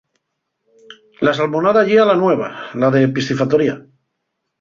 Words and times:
L'asalmonada 1.27 1.83
yía 1.89 2.05
la 2.11 2.15
nueva, 2.21 2.47
la 2.85 2.89
de 2.97 3.03
piscifactoría. 3.19 3.77